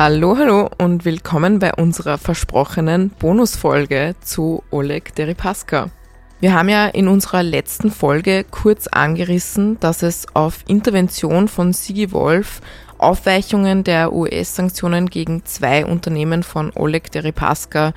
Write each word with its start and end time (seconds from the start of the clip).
Hallo, 0.00 0.38
hallo 0.38 0.70
und 0.78 1.04
willkommen 1.04 1.58
bei 1.58 1.74
unserer 1.74 2.18
versprochenen 2.18 3.10
Bonusfolge 3.10 4.14
zu 4.20 4.62
Oleg 4.70 5.12
Deripaska. 5.16 5.90
Wir 6.38 6.54
haben 6.54 6.68
ja 6.68 6.86
in 6.86 7.08
unserer 7.08 7.42
letzten 7.42 7.90
Folge 7.90 8.44
kurz 8.48 8.86
angerissen, 8.86 9.80
dass 9.80 10.04
es 10.04 10.28
auf 10.34 10.60
Intervention 10.68 11.48
von 11.48 11.72
Sigi 11.72 12.12
Wolf 12.12 12.60
Aufweichungen 12.98 13.82
der 13.82 14.12
US-Sanktionen 14.12 15.10
gegen 15.10 15.44
zwei 15.46 15.84
Unternehmen 15.84 16.44
von 16.44 16.70
Oleg 16.76 17.10
Deripaska 17.10 17.92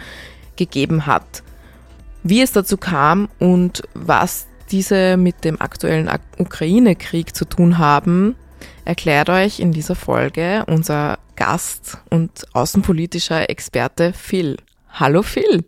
gegeben 0.55 1.05
hat. 1.05 1.43
Wie 2.23 2.41
es 2.41 2.51
dazu 2.51 2.77
kam 2.77 3.29
und 3.37 3.83
was 3.93 4.47
diese 4.71 5.17
mit 5.17 5.43
dem 5.43 5.61
aktuellen 5.61 6.09
Ukraine-Krieg 6.39 7.35
zu 7.35 7.45
tun 7.45 7.77
haben, 7.77 8.35
erklärt 8.85 9.29
euch 9.29 9.59
in 9.59 9.71
dieser 9.71 9.95
Folge 9.95 10.65
unser 10.67 11.19
Gast 11.35 11.97
und 12.09 12.45
außenpolitischer 12.53 13.49
Experte 13.49 14.13
Phil. 14.13 14.57
Hallo 14.89 15.23
Phil. 15.23 15.65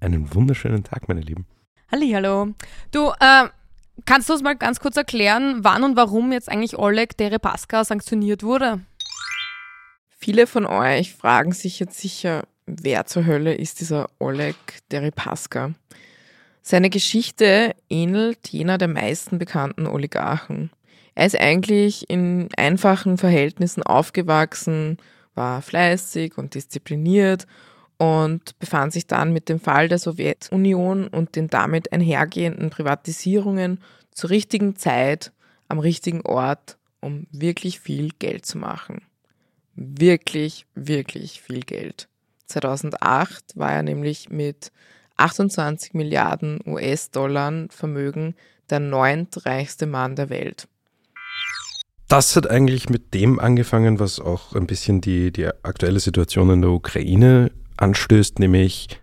Einen 0.00 0.34
wunderschönen 0.34 0.84
Tag, 0.84 1.08
meine 1.08 1.20
Lieben. 1.20 1.46
Hallo. 1.90 2.48
Du, 2.90 3.10
äh, 3.20 3.48
kannst 4.04 4.28
du 4.28 4.32
uns 4.32 4.42
mal 4.42 4.56
ganz 4.56 4.80
kurz 4.80 4.96
erklären, 4.96 5.60
wann 5.62 5.84
und 5.84 5.96
warum 5.96 6.32
jetzt 6.32 6.48
eigentlich 6.48 6.78
Oleg 6.78 7.16
Deripaska 7.16 7.84
sanktioniert 7.84 8.42
wurde? 8.42 8.80
Viele 10.18 10.46
von 10.46 10.66
euch 10.66 11.14
fragen 11.14 11.52
sich 11.52 11.78
jetzt 11.78 12.00
sicher, 12.00 12.44
wer 12.66 13.06
zur 13.06 13.26
Hölle 13.26 13.54
ist 13.54 13.80
dieser 13.80 14.08
Oleg 14.18 14.56
Deripaska? 14.90 15.72
Seine 16.62 16.88
Geschichte 16.88 17.76
ähnelt 17.90 18.48
jener 18.48 18.78
der 18.78 18.88
meisten 18.88 19.38
bekannten 19.38 19.86
Oligarchen. 19.86 20.70
Er 21.14 21.26
ist 21.26 21.38
eigentlich 21.38 22.08
in 22.10 22.48
einfachen 22.56 23.18
Verhältnissen 23.18 23.82
aufgewachsen, 23.82 24.98
war 25.34 25.62
fleißig 25.62 26.36
und 26.38 26.54
diszipliniert 26.54 27.46
und 27.98 28.58
befand 28.58 28.92
sich 28.92 29.06
dann 29.06 29.32
mit 29.32 29.48
dem 29.48 29.60
Fall 29.60 29.88
der 29.88 29.98
Sowjetunion 29.98 31.06
und 31.06 31.36
den 31.36 31.48
damit 31.48 31.92
einhergehenden 31.92 32.70
Privatisierungen 32.70 33.80
zur 34.12 34.30
richtigen 34.30 34.76
Zeit 34.76 35.32
am 35.68 35.78
richtigen 35.78 36.22
Ort, 36.22 36.76
um 37.00 37.26
wirklich 37.30 37.80
viel 37.80 38.10
Geld 38.18 38.46
zu 38.46 38.58
machen. 38.58 39.02
Wirklich, 39.74 40.66
wirklich 40.74 41.40
viel 41.40 41.60
Geld. 41.60 42.08
2008 42.46 43.56
war 43.56 43.72
er 43.72 43.82
nämlich 43.82 44.30
mit 44.30 44.70
28 45.16 45.94
Milliarden 45.94 46.60
US-Dollar 46.66 47.66
Vermögen 47.70 48.34
der 48.70 48.80
neuntreichste 48.80 49.86
Mann 49.86 50.16
der 50.16 50.30
Welt. 50.30 50.68
Das 52.08 52.36
hat 52.36 52.50
eigentlich 52.50 52.90
mit 52.90 53.14
dem 53.14 53.38
angefangen, 53.38 53.98
was 53.98 54.20
auch 54.20 54.54
ein 54.54 54.66
bisschen 54.66 55.00
die, 55.00 55.32
die 55.32 55.46
aktuelle 55.46 56.00
Situation 56.00 56.50
in 56.50 56.62
der 56.62 56.70
Ukraine 56.70 57.50
anstößt, 57.76 58.38
nämlich 58.38 59.00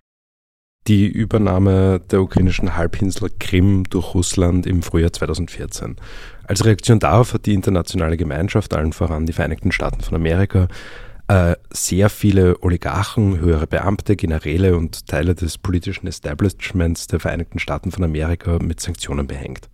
die 0.87 1.07
Übernahme 1.07 1.99
der 2.11 2.21
ukrainischen 2.21 2.75
Halbinsel 2.75 3.29
Krim 3.39 3.83
durch 3.89 4.13
Russland 4.15 4.65
im 4.65 4.81
Frühjahr 4.81 5.13
2014. 5.13 5.95
Als 6.43 6.65
Reaktion 6.65 6.99
darauf 6.99 7.33
hat 7.33 7.45
die 7.45 7.53
internationale 7.53 8.17
Gemeinschaft, 8.17 8.73
allen 8.73 8.93
voran 8.93 9.25
die 9.25 9.33
Vereinigten 9.33 9.71
Staaten 9.71 10.01
von 10.01 10.15
Amerika, 10.15 10.67
äh, 11.27 11.55
sehr 11.71 12.09
viele 12.09 12.61
Oligarchen, 12.61 13.39
höhere 13.39 13.67
Beamte, 13.67 14.15
Generäle 14.15 14.75
und 14.75 15.07
Teile 15.07 15.35
des 15.35 15.57
politischen 15.57 16.07
Establishments 16.07 17.07
der 17.07 17.19
Vereinigten 17.19 17.59
Staaten 17.59 17.91
von 17.91 18.03
Amerika 18.03 18.57
mit 18.59 18.79
Sanktionen 18.79 19.27
behängt. 19.27 19.69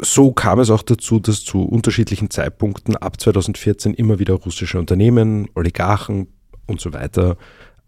So 0.00 0.32
kam 0.32 0.60
es 0.60 0.70
auch 0.70 0.82
dazu, 0.82 1.18
dass 1.18 1.44
zu 1.44 1.62
unterschiedlichen 1.62 2.30
Zeitpunkten 2.30 2.96
ab 2.96 3.20
2014 3.20 3.94
immer 3.94 4.18
wieder 4.18 4.34
russische 4.34 4.78
Unternehmen, 4.78 5.48
Oligarchen 5.54 6.28
und 6.66 6.80
so 6.80 6.92
weiter 6.92 7.36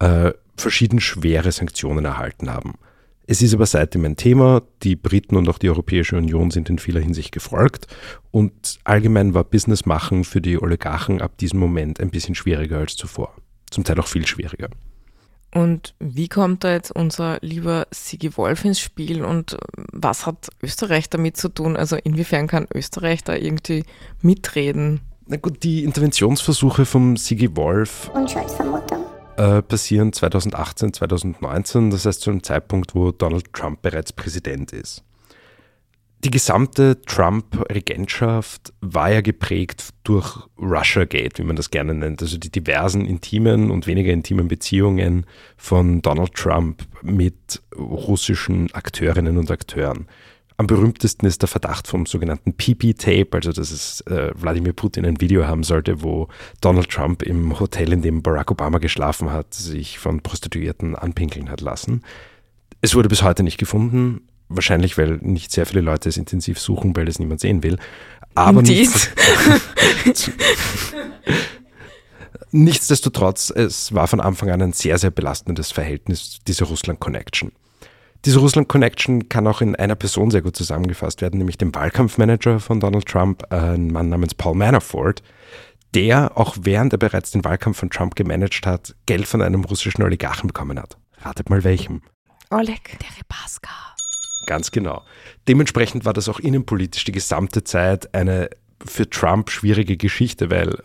äh, 0.00 0.32
verschieden 0.56 1.00
schwere 1.00 1.52
Sanktionen 1.52 2.04
erhalten 2.04 2.50
haben. 2.50 2.74
Es 3.26 3.40
ist 3.40 3.54
aber 3.54 3.64
seitdem 3.64 4.04
ein 4.04 4.16
Thema. 4.16 4.62
Die 4.82 4.96
Briten 4.96 5.36
und 5.36 5.48
auch 5.48 5.58
die 5.58 5.70
Europäische 5.70 6.16
Union 6.16 6.50
sind 6.50 6.68
in 6.68 6.78
vieler 6.78 7.00
Hinsicht 7.00 7.32
gefolgt. 7.32 7.86
Und 8.30 8.78
allgemein 8.84 9.32
war 9.32 9.44
Business 9.44 9.86
machen 9.86 10.24
für 10.24 10.42
die 10.42 10.60
Oligarchen 10.60 11.22
ab 11.22 11.38
diesem 11.38 11.58
Moment 11.58 12.00
ein 12.00 12.10
bisschen 12.10 12.34
schwieriger 12.34 12.78
als 12.78 12.96
zuvor. 12.96 13.34
Zum 13.70 13.84
Teil 13.84 13.98
auch 13.98 14.08
viel 14.08 14.26
schwieriger. 14.26 14.68
Und 15.54 15.94
wie 16.00 16.28
kommt 16.28 16.64
da 16.64 16.72
jetzt 16.72 16.90
unser 16.90 17.38
lieber 17.40 17.86
Sigi 17.92 18.36
Wolf 18.36 18.64
ins 18.64 18.80
Spiel 18.80 19.24
und 19.24 19.56
was 19.92 20.26
hat 20.26 20.48
Österreich 20.62 21.08
damit 21.08 21.36
zu 21.36 21.48
tun? 21.48 21.76
Also 21.76 21.96
inwiefern 21.96 22.48
kann 22.48 22.66
Österreich 22.74 23.22
da 23.22 23.36
irgendwie 23.36 23.84
mitreden? 24.20 25.00
Na 25.26 25.36
gut, 25.36 25.62
die 25.62 25.84
Interventionsversuche 25.84 26.84
vom 26.84 27.16
Sigi 27.16 27.56
Wolf. 27.56 28.10
Unschuldsvermutung 28.12 29.04
äh, 29.36 29.62
passieren 29.62 30.12
2018, 30.12 30.92
2019, 30.92 31.90
das 31.90 32.06
heißt 32.06 32.20
zu 32.20 32.30
einem 32.30 32.42
Zeitpunkt, 32.42 32.94
wo 32.94 33.10
Donald 33.10 33.52
Trump 33.52 33.82
bereits 33.82 34.12
Präsident 34.12 34.72
ist. 34.72 35.02
Die 36.24 36.30
gesamte 36.30 37.02
Trump-Regentschaft 37.02 38.72
war 38.80 39.12
ja 39.12 39.20
geprägt 39.20 39.90
durch 40.04 40.38
Russiagate, 40.58 41.42
wie 41.42 41.46
man 41.46 41.54
das 41.54 41.68
gerne 41.68 41.92
nennt, 41.92 42.22
also 42.22 42.38
die 42.38 42.50
diversen 42.50 43.04
intimen 43.04 43.70
und 43.70 43.86
weniger 43.86 44.10
intimen 44.10 44.48
Beziehungen 44.48 45.26
von 45.58 46.00
Donald 46.00 46.32
Trump 46.32 46.82
mit 47.02 47.60
russischen 47.76 48.72
Akteurinnen 48.72 49.36
und 49.36 49.50
Akteuren. 49.50 50.06
Am 50.56 50.66
berühmtesten 50.66 51.26
ist 51.26 51.42
der 51.42 51.48
Verdacht 51.48 51.88
vom 51.88 52.06
sogenannten 52.06 52.54
PP-Tape, 52.54 53.28
also 53.32 53.52
dass 53.52 53.70
es 53.70 54.00
äh, 54.02 54.30
Wladimir 54.34 54.72
Putin 54.72 55.04
ein 55.04 55.20
Video 55.20 55.46
haben 55.46 55.62
sollte, 55.62 56.02
wo 56.02 56.28
Donald 56.62 56.88
Trump 56.88 57.22
im 57.22 57.60
Hotel, 57.60 57.92
in 57.92 58.00
dem 58.00 58.22
Barack 58.22 58.50
Obama 58.50 58.78
geschlafen 58.78 59.30
hat, 59.30 59.52
sich 59.52 59.98
von 59.98 60.22
Prostituierten 60.22 60.96
anpinkeln 60.96 61.50
hat 61.50 61.60
lassen. 61.60 62.02
Es 62.80 62.94
wurde 62.94 63.10
bis 63.10 63.22
heute 63.22 63.42
nicht 63.42 63.58
gefunden, 63.58 64.22
wahrscheinlich 64.54 64.98
weil 64.98 65.18
nicht 65.20 65.52
sehr 65.52 65.66
viele 65.66 65.80
Leute 65.80 66.08
es 66.08 66.16
intensiv 66.16 66.58
suchen, 66.58 66.96
weil 66.96 67.08
es 67.08 67.18
niemand 67.18 67.40
sehen 67.40 67.62
will. 67.62 67.78
Aber 68.34 68.62
nichts, 68.62 69.10
nichtsdestotrotz, 72.50 73.50
es 73.50 73.94
war 73.94 74.08
von 74.08 74.20
Anfang 74.20 74.50
an 74.50 74.62
ein 74.62 74.72
sehr, 74.72 74.98
sehr 74.98 75.10
belastendes 75.10 75.70
Verhältnis, 75.70 76.40
diese 76.46 76.64
Russland-Connection. 76.64 77.52
Diese 78.24 78.38
Russland-Connection 78.38 79.28
kann 79.28 79.46
auch 79.46 79.60
in 79.60 79.76
einer 79.76 79.96
Person 79.96 80.30
sehr 80.30 80.40
gut 80.40 80.56
zusammengefasst 80.56 81.20
werden, 81.20 81.38
nämlich 81.38 81.58
dem 81.58 81.74
Wahlkampfmanager 81.74 82.58
von 82.58 82.80
Donald 82.80 83.06
Trump, 83.06 83.44
ein 83.52 83.88
Mann 83.88 84.08
namens 84.08 84.34
Paul 84.34 84.54
Manafort, 84.54 85.22
der, 85.94 86.36
auch 86.36 86.56
während 86.60 86.92
er 86.92 86.98
bereits 86.98 87.30
den 87.30 87.44
Wahlkampf 87.44 87.78
von 87.78 87.90
Trump 87.90 88.16
gemanagt 88.16 88.66
hat, 88.66 88.96
Geld 89.06 89.26
von 89.26 89.42
einem 89.42 89.64
russischen 89.64 90.02
Oligarchen 90.02 90.48
bekommen 90.48 90.78
hat. 90.78 90.96
Ratet 91.20 91.50
mal 91.50 91.64
welchem. 91.64 92.02
Oleg 92.50 92.98
Deripaska. 92.98 93.94
Ganz 94.46 94.70
genau. 94.70 95.02
Dementsprechend 95.48 96.04
war 96.04 96.12
das 96.12 96.28
auch 96.28 96.40
innenpolitisch 96.40 97.04
die 97.04 97.12
gesamte 97.12 97.64
Zeit 97.64 98.14
eine 98.14 98.50
für 98.84 99.08
Trump 99.08 99.50
schwierige 99.50 99.96
Geschichte, 99.96 100.50
weil 100.50 100.76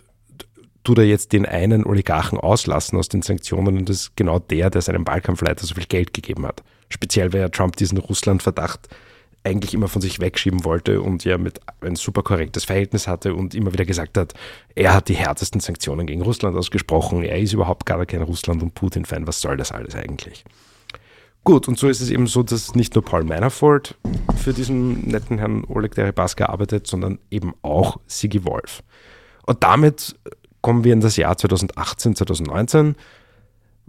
du 0.84 0.94
da 0.94 1.02
jetzt 1.02 1.34
den 1.34 1.46
einen 1.46 1.86
Oligarchen 1.86 2.40
auslassen 2.40 2.98
aus 2.98 3.10
den 3.10 3.22
Sanktionen 3.22 3.78
und 3.78 3.90
das 3.90 3.98
ist 3.98 4.16
genau 4.16 4.40
der, 4.40 4.70
der 4.70 4.82
seinem 4.82 5.06
Wahlkampfleiter 5.06 5.66
so 5.66 5.76
viel 5.76 5.86
Geld 5.86 6.14
gegeben 6.14 6.46
hat. 6.46 6.64
Speziell, 6.90 7.34
weil 7.34 7.42
ja 7.42 7.50
Trump 7.50 7.76
diesen 7.76 7.98
Russland-Verdacht 7.98 8.88
eigentlich 9.44 9.74
immer 9.74 9.88
von 9.88 10.02
sich 10.02 10.20
wegschieben 10.20 10.66
wollte 10.66 11.02
und 11.02 11.24
ja 11.24 11.38
mit 11.38 11.62
ein 11.82 11.96
super 11.96 12.24
korrektes 12.24 12.66
Verhältnis 12.66 13.08
hatte 13.08 13.34
und 13.34 13.56
immer 13.56 13.72
wieder 13.72 13.86
gesagt 13.86 14.18
hat, 14.18 14.34
er 14.76 14.94
hat 14.94 15.08
die 15.08 15.16
härtesten 15.16 15.62
Sanktionen 15.62 16.08
gegen 16.08 16.22
Russland 16.22 16.58
ausgesprochen, 16.58 17.24
er 17.24 17.40
ist 17.40 17.54
überhaupt 17.54 17.86
gar 17.86 18.06
kein 18.06 18.22
Russland- 18.22 18.62
und 18.62 18.74
Putin-Fan, 18.74 19.28
was 19.28 19.42
soll 19.42 19.58
das 19.58 19.72
alles 19.72 19.96
eigentlich? 19.96 20.44
Gut, 21.44 21.68
und 21.68 21.80
so 21.80 21.88
ist 21.88 22.02
es 22.02 22.10
eben 22.10 22.28
so, 22.28 22.44
dass 22.44 22.76
nicht 22.76 22.96
nur 22.96 23.04
Paul 23.04 23.24
Manafort 23.24 23.98
für 24.38 24.54
diesen 24.54 25.08
netten 25.08 25.40
Herrn 25.40 25.64
Oleg 25.66 25.96
Deripaska 25.96 26.46
arbeitet, 26.46 26.86
sondern 26.86 27.20
eben 27.32 27.54
auch 27.62 28.00
Sigi 28.08 28.46
Wolf. 28.46 28.84
Und 29.46 29.64
damit 29.64 30.16
kommen 30.62 30.84
wir 30.84 30.94
in 30.94 31.00
das 31.00 31.18
Jahr 31.18 31.38
2018, 31.38 32.16
2019 32.16 32.96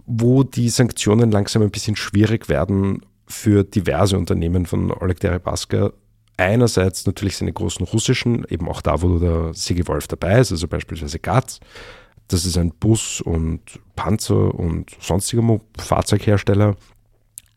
wo 0.05 0.43
die 0.43 0.69
Sanktionen 0.69 1.31
langsam 1.31 1.61
ein 1.61 1.71
bisschen 1.71 1.95
schwierig 1.95 2.49
werden 2.49 3.05
für 3.27 3.63
diverse 3.63 4.17
Unternehmen 4.17 4.65
von 4.65 4.91
Oleg 4.91 5.19
Deripaska. 5.19 5.93
Einerseits 6.37 7.05
natürlich 7.05 7.37
seine 7.37 7.53
großen 7.53 7.85
russischen, 7.85 8.45
eben 8.49 8.67
auch 8.67 8.81
da, 8.81 9.01
wo 9.01 9.19
der 9.19 9.53
Sigi 9.53 9.87
Wolf 9.87 10.07
dabei 10.07 10.39
ist, 10.39 10.51
also 10.51 10.67
beispielsweise 10.67 11.19
GATS. 11.19 11.59
Das 12.27 12.45
ist 12.45 12.57
ein 12.57 12.71
Bus- 12.71 13.21
und 13.21 13.61
Panzer- 13.95 14.55
und 14.55 14.91
sonstiger 14.99 15.59
Fahrzeughersteller. 15.77 16.75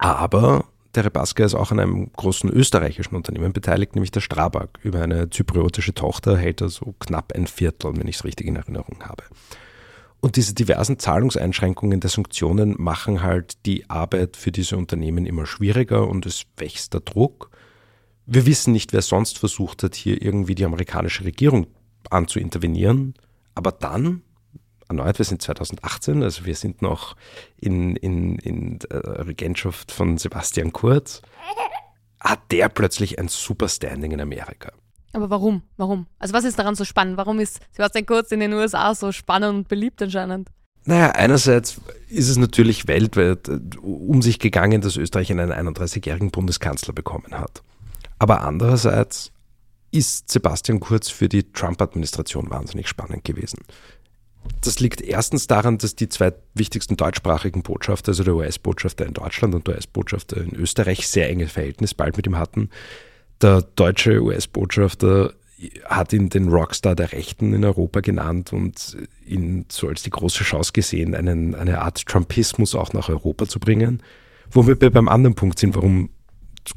Aber 0.05 0.67
der 0.95 1.07
Rebaska 1.07 1.47
ist 1.47 1.55
auch 1.55 1.73
an 1.73 1.81
einem 1.81 2.13
großen 2.13 2.51
österreichischen 2.51 3.17
Unternehmen 3.17 3.55
beteiligt, 3.55 3.95
nämlich 3.95 4.11
der 4.11 4.21
Strabag. 4.21 4.69
Über 4.83 5.01
eine 5.01 5.31
zypriotische 5.31 5.95
Tochter 5.95 6.37
hält 6.37 6.61
er 6.61 6.69
so 6.69 6.95
knapp 6.99 7.33
ein 7.35 7.47
Viertel, 7.47 7.97
wenn 7.97 8.07
ich 8.07 8.17
es 8.17 8.25
richtig 8.25 8.47
in 8.47 8.57
Erinnerung 8.57 8.99
habe. 9.01 9.25
Und 10.21 10.37
diese 10.37 10.53
diversen 10.53 10.99
Zahlungseinschränkungen 10.99 12.01
der 12.01 12.11
Sanktionen 12.11 12.75
machen 12.79 13.23
halt 13.23 13.65
die 13.65 13.89
Arbeit 13.89 14.37
für 14.37 14.53
diese 14.53 14.77
Unternehmen 14.77 15.25
immer 15.25 15.47
schwieriger 15.47 16.07
und 16.07 16.27
es 16.27 16.45
wächst 16.59 16.93
der 16.93 17.01
Druck. 17.01 17.49
Wir 18.27 18.45
wissen 18.45 18.75
nicht, 18.75 18.93
wer 18.93 19.01
sonst 19.01 19.39
versucht 19.39 19.83
hat, 19.85 19.95
hier 19.95 20.21
irgendwie 20.21 20.55
die 20.55 20.67
amerikanische 20.67 21.25
Regierung 21.25 21.67
anzuintervenieren. 22.11 23.15
Aber 23.55 23.73
dann, 23.73 24.21
erneut, 24.99 25.19
wir 25.19 25.25
sind 25.25 25.43
2018, 25.43 26.23
also 26.23 26.45
wir 26.45 26.55
sind 26.55 26.83
noch 26.83 27.17
in, 27.57 27.97
in, 27.97 28.39
in 28.39 28.79
der 28.79 29.27
Regentschaft 29.27 29.93
von 29.93 30.19
Sebastian 30.19 30.73
Kurz, 30.73 31.23
hat 32.21 32.41
der 32.51 32.69
plötzlich 32.69 33.19
ein 33.19 33.29
super 33.29 33.69
Standing 33.69 34.13
in 34.13 34.21
Amerika. 34.21 34.73
Aber 35.13 35.31
warum? 35.31 35.63
Warum? 35.77 36.07
Also 36.19 36.35
was 36.35 36.45
ist 36.45 36.59
daran 36.59 36.75
so 36.75 36.85
spannend? 36.85 37.17
Warum 37.17 37.39
ist 37.39 37.61
Sebastian 37.73 38.07
Kurz 38.07 38.33
in 38.33 38.41
den 38.41 38.53
USA 38.53 38.95
so 38.95 39.13
spannend 39.13 39.55
und 39.55 39.69
beliebt 39.69 40.03
anscheinend? 40.03 40.49
Naja, 40.87 41.11
einerseits 41.13 41.81
ist 42.09 42.29
es 42.29 42.37
natürlich 42.37 42.89
weltweit 42.89 43.49
äh, 43.49 43.59
um 43.81 44.21
sich 44.23 44.39
gegangen, 44.39 44.81
dass 44.81 44.97
Österreich 44.97 45.31
einen 45.31 45.51
31-jährigen 45.51 46.31
Bundeskanzler 46.31 46.93
bekommen 46.93 47.33
hat. 47.33 47.63
Aber 48.19 48.43
andererseits 48.43 49.33
ist 49.91 50.31
Sebastian 50.31 50.81
Kurz 50.81 51.09
für 51.09 51.29
die 51.29 51.53
Trump-Administration 51.53 52.51
wahnsinnig 52.51 52.89
spannend 52.89 53.25
gewesen. 53.25 53.61
Das 54.61 54.81
liegt 54.81 55.01
erstens 55.01 55.47
daran, 55.47 55.79
dass 55.79 55.95
die 55.95 56.09
zwei 56.09 56.33
wichtigsten 56.55 56.97
deutschsprachigen 56.97 57.63
Botschafter, 57.63 58.11
also 58.11 58.25
der 58.25 58.35
US-Botschafter 58.35 59.05
in 59.05 59.13
Deutschland 59.13 59.55
und 59.55 59.67
der 59.67 59.75
US-Botschafter 59.75 60.39
in 60.39 60.55
Österreich, 60.55 61.07
sehr 61.07 61.29
enge 61.29 61.49
Verhältnis 61.49 61.95
bald 61.95 62.17
mit 62.17 62.27
ihm 62.27 62.39
hatten. 62.39 62.71
Der 63.43 63.63
deutsche 63.63 64.23
US-Botschafter 64.23 65.35
hat 65.85 66.13
ihn 66.13 66.31
den 66.31 66.49
Rockstar 66.49 66.95
der 66.95 67.13
Rechten 67.13 67.53
in 67.53 67.65
Europa 67.65 68.01
genannt 68.01 68.53
und 68.53 68.97
ihn 69.25 69.67
so 69.71 69.89
als 69.89 70.03
die 70.03 70.11
große 70.11 70.45
Chance 70.45 70.73
gesehen, 70.73 71.15
einen, 71.15 71.55
eine 71.55 71.81
Art 71.81 72.07
Trumpismus 72.07 72.75
auch 72.75 72.93
nach 72.93 73.09
Europa 73.09 73.47
zu 73.47 73.61
bringen. 73.61 74.03
Wo 74.51 74.67
wir 74.67 74.77
beim 74.77 75.09
anderen 75.09 75.35
Punkt 75.35 75.59
sind, 75.59 75.75
warum 75.75 76.11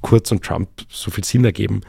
Kurz 0.02 0.32
und 0.32 0.44
Trump 0.44 0.70
so 0.90 1.12
viel 1.12 1.24
Sinn 1.24 1.46
ergeben. 1.46 1.82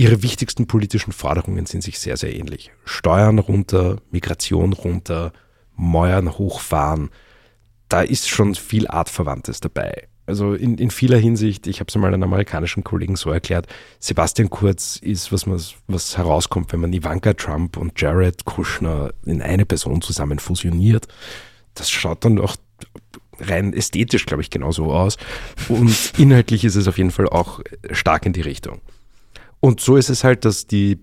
Ihre 0.00 0.22
wichtigsten 0.22 0.66
politischen 0.66 1.12
Forderungen 1.12 1.66
sind 1.66 1.82
sich 1.82 1.98
sehr, 1.98 2.16
sehr 2.16 2.34
ähnlich. 2.34 2.72
Steuern 2.86 3.38
runter, 3.38 3.98
Migration 4.10 4.72
runter, 4.72 5.30
Mauern 5.76 6.38
hochfahren. 6.38 7.10
Da 7.90 8.00
ist 8.00 8.26
schon 8.26 8.54
viel 8.54 8.88
Artverwandtes 8.88 9.60
dabei. 9.60 10.08
Also 10.24 10.54
in, 10.54 10.78
in 10.78 10.90
vieler 10.90 11.18
Hinsicht, 11.18 11.66
ich 11.66 11.80
habe 11.80 11.88
es 11.90 11.96
mal 11.96 12.14
einem 12.14 12.22
amerikanischen 12.22 12.82
Kollegen 12.82 13.14
so 13.14 13.30
erklärt, 13.30 13.66
Sebastian 13.98 14.48
Kurz 14.48 14.96
ist, 14.96 15.32
was, 15.32 15.44
man, 15.44 15.60
was 15.86 16.16
herauskommt, 16.16 16.72
wenn 16.72 16.80
man 16.80 16.94
Ivanka 16.94 17.34
Trump 17.34 17.76
und 17.76 18.00
Jared 18.00 18.46
Kushner 18.46 19.12
in 19.26 19.42
eine 19.42 19.66
Person 19.66 20.00
zusammen 20.00 20.38
fusioniert. 20.38 21.08
Das 21.74 21.90
schaut 21.90 22.24
dann 22.24 22.38
auch 22.38 22.56
rein 23.38 23.74
ästhetisch, 23.74 24.24
glaube 24.24 24.42
ich, 24.42 24.48
genauso 24.48 24.94
aus. 24.94 25.18
Und 25.68 26.14
inhaltlich 26.16 26.64
ist 26.64 26.76
es 26.76 26.88
auf 26.88 26.96
jeden 26.96 27.10
Fall 27.10 27.28
auch 27.28 27.60
stark 27.92 28.24
in 28.24 28.32
die 28.32 28.40
Richtung. 28.40 28.80
Und 29.60 29.80
so 29.80 29.96
ist 29.96 30.08
es 30.08 30.24
halt, 30.24 30.44
dass 30.44 30.66
die, 30.66 31.00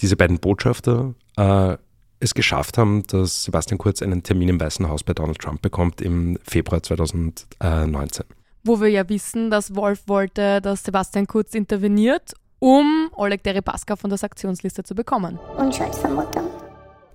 diese 0.00 0.16
beiden 0.16 0.38
Botschafter 0.38 1.14
äh, 1.36 1.76
es 2.20 2.34
geschafft 2.34 2.78
haben, 2.78 3.02
dass 3.04 3.44
Sebastian 3.44 3.78
Kurz 3.78 4.02
einen 4.02 4.22
Termin 4.22 4.48
im 4.48 4.60
Weißen 4.60 4.88
Haus 4.88 5.04
bei 5.04 5.14
Donald 5.14 5.38
Trump 5.38 5.62
bekommt 5.62 6.00
im 6.00 6.38
Februar 6.42 6.82
2019 6.82 8.24
wo 8.64 8.80
wir 8.80 8.88
ja 8.88 9.08
wissen, 9.08 9.50
dass 9.50 9.74
Wolf 9.74 10.02
wollte, 10.06 10.60
dass 10.60 10.84
Sebastian 10.84 11.26
Kurz 11.26 11.54
interveniert, 11.54 12.34
um 12.60 13.10
Oleg 13.16 13.42
Deripaska 13.42 13.96
von 13.96 14.10
der 14.10 14.18
Sanktionsliste 14.18 14.84
zu 14.84 14.94
bekommen. 14.94 15.38
Unschuldsvermutung. 15.56 16.67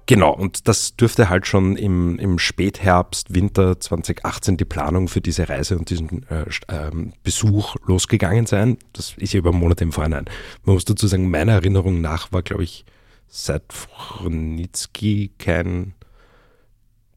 Genau, 0.06 0.34
und 0.34 0.68
das 0.68 0.98
dürfte 0.98 1.30
halt 1.30 1.48
schon 1.48 1.78
im, 1.78 2.20
im 2.20 2.38
Spätherbst, 2.38 3.34
Winter 3.34 3.80
2018 3.80 4.58
die 4.58 4.66
Planung 4.66 5.08
für 5.08 5.22
diese 5.22 5.48
Reise 5.48 5.78
und 5.78 5.90
diesen 5.90 6.26
äh, 6.30 6.44
äh, 6.68 6.92
Besuch 7.24 7.78
losgegangen 7.86 8.46
sein. 8.46 8.78
Das 8.92 9.14
ist 9.18 9.34
ja 9.34 9.40
über 9.40 9.54
Monate 9.54 9.86
im 9.86 9.94
Vorhinein. 9.94 10.26
Man 10.66 10.74
muss 10.76 10.84
dazu 10.84 11.08
sagen, 11.08 11.30
meiner 11.30 11.54
Erinnerung 11.54 12.02
nach 12.02 12.34
war, 12.34 12.42
glaube 12.42 12.64
ich, 12.64 12.84
seit 13.30 13.72
Fronitzky 13.72 15.32
kein 15.38 15.94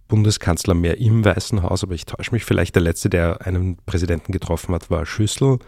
Bundeskanzler 0.06 0.74
mehr 0.74 0.98
im 0.98 1.24
Weißen 1.24 1.62
Haus, 1.64 1.82
aber 1.82 1.94
ich 1.94 2.06
täusche 2.06 2.32
mich 2.32 2.44
vielleicht. 2.44 2.76
Der 2.76 2.82
letzte, 2.82 3.10
der 3.10 3.44
einen 3.44 3.78
Präsidenten 3.84 4.30
getroffen 4.30 4.74
hat, 4.74 4.90
war 4.90 5.04
Schüssel. 5.06 5.58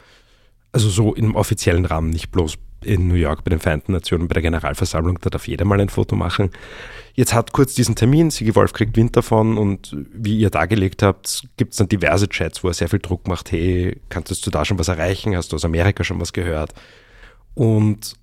Also 0.71 0.89
so 0.89 1.15
im 1.15 1.35
offiziellen 1.35 1.85
Rahmen, 1.85 2.11
nicht 2.11 2.31
bloß 2.31 2.59
in 2.85 3.09
New 3.09 3.15
York 3.15 3.45
bei 3.45 3.51
den 3.51 3.61
Vereinten 3.61 3.93
Nationen, 3.93 4.29
bei 4.29 4.35
der 4.35 4.43
Generalversammlung, 4.43 5.19
da 5.21 5.31
darf 5.31 5.49
jeder 5.49 5.65
mal 5.65 5.81
ein 5.81 5.89
Foto 5.89 6.17
machen. 6.17 6.51
Jetzt 7.15 7.35
hat 7.35 7.53
kurz 7.53 7.75
diesen 7.75 7.97
Termin, 7.97 8.31
Sigi 8.31 8.55
Wolf 8.55 8.73
kriegt 8.73 8.97
Wind 8.97 9.17
davon 9.17 9.59
und 9.59 9.97
wie 10.13 10.39
ihr 10.39 10.51
dargelegt 10.51 11.03
habt, 11.03 11.43
gibt 11.57 11.73
es 11.73 11.79
dann 11.79 11.89
diverse 11.89 12.29
Chats, 12.29 12.63
wo 12.63 12.69
er 12.69 12.75
sehr 12.75 12.89
viel 12.89 13.01
Druck 13.01 13.27
macht, 13.27 13.51
hey, 13.51 14.01
kannst 14.09 14.47
du 14.47 14.51
da 14.51 14.65
schon 14.65 14.79
was 14.79 14.89
erreichen? 14.89 15.37
Hast 15.37 15.53
du 15.53 15.57
aus 15.57 15.65
Amerika 15.65 16.05
schon 16.05 16.21
was 16.21 16.33
gehört? 16.33 16.75
Und 17.55 18.15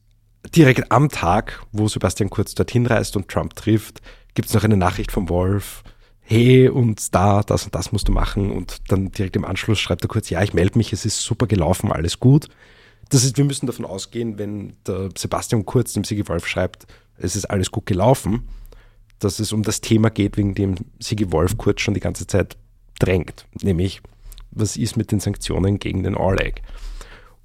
direkt 0.56 0.92
am 0.92 1.10
Tag, 1.10 1.62
wo 1.72 1.88
Sebastian 1.88 2.30
Kurz 2.30 2.56
dorthin 2.56 2.86
reist 2.86 3.18
und 3.18 3.28
Trump 3.28 3.56
trifft, 3.56 4.01
gibt 4.34 4.48
es 4.48 4.54
noch 4.54 4.63
eine 4.63 4.78
Nachricht 4.78 5.12
vom 5.12 5.28
Wolf, 5.30 5.84
hey, 6.22 6.69
und 6.69 7.13
da, 7.13 7.44
das 7.44 7.66
und 7.66 7.75
das 7.75 7.92
musst 7.92 8.08
du 8.08 8.12
machen. 8.12 8.51
Und 8.51 8.92
dann 8.92 9.12
direkt 9.12 9.36
im 9.36 9.46
Anschluss 9.46 9.80
schreibt 9.80 10.04
er 10.04 10.08
kurz, 10.08 10.30
ja, 10.30 10.42
ich 10.42 10.54
melde 10.54 10.78
mich, 10.78 10.92
es 10.92 11.06
ist 11.06 11.22
super 11.22 11.48
gelaufen, 11.48 11.92
alles 11.92 12.19
gut. 12.19 12.50
Das 13.10 13.24
ist, 13.24 13.38
wir 13.38 13.46
müssen 13.46 13.68
davon 13.68 13.86
ausgehen, 13.86 14.38
wenn 14.38 14.74
der 14.86 15.10
Sebastian 15.16 15.66
Kurz 15.66 15.94
dem 15.94 16.04
Sigi 16.04 16.28
Wolf 16.28 16.48
schreibt, 16.48 16.88
es 17.18 17.36
ist 17.36 17.46
alles 17.46 17.72
gut 17.72 17.86
gelaufen, 17.86 18.48
dass 19.19 19.40
es 19.40 19.54
um 19.54 19.63
das 19.63 19.81
Thema 19.81 20.10
geht, 20.10 20.38
wegen 20.38 20.56
dem 20.56 20.75
Sigi 21.00 21.31
Wolf 21.31 21.57
Kurz 21.57 21.81
schon 21.81 21.94
die 21.94 22.00
ganze 22.00 22.28
Zeit 22.28 22.57
drängt. 23.00 23.46
Nämlich, 23.62 24.02
was 24.52 24.78
ist 24.78 24.98
mit 24.98 25.12
den 25.12 25.19
Sanktionen 25.19 25.80
gegen 25.80 26.04
den 26.04 26.16
Oleg? 26.16 26.62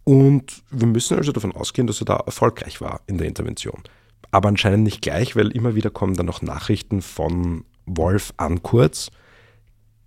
Und 0.04 0.62
wir 0.70 0.86
müssen 0.86 1.16
also 1.16 1.32
davon 1.32 1.52
ausgehen, 1.52 1.86
dass 1.86 2.00
er 2.00 2.06
da 2.06 2.16
erfolgreich 2.16 2.80
war 2.80 3.00
in 3.06 3.18
der 3.18 3.28
Intervention. 3.28 3.82
Aber 4.30 4.48
anscheinend 4.48 4.84
nicht 4.84 5.02
gleich, 5.02 5.36
weil 5.36 5.50
immer 5.50 5.74
wieder 5.74 5.90
kommen 5.90 6.14
dann 6.14 6.26
noch 6.26 6.42
Nachrichten 6.42 7.02
von 7.02 7.64
Wolf 7.86 8.32
an 8.36 8.62
kurz. 8.62 9.10